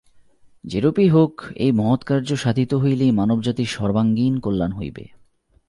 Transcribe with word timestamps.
যেরূপেই 0.63 1.09
হউক, 1.09 1.35
এই 1.55 1.71
মহৎকার্য 1.71 2.29
সাধিত 2.35 2.73
হইলেই 2.73 3.11
মানবজাতির 3.11 3.65
সর্বাঙ্গীণ 3.65 4.39
কল্যাণ 4.39 4.71
হইবে। 4.71 5.03